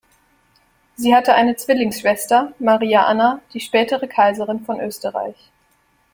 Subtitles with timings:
[0.95, 5.51] Sie hatte eine Zwillingsschwester, Maria Anna, die spätere Kaiserin von Österreich.